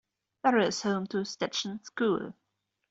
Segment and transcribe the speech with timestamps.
[0.41, 2.33] Barre is home to Stetson School.